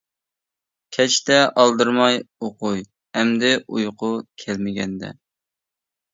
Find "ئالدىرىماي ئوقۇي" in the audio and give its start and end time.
1.63-2.81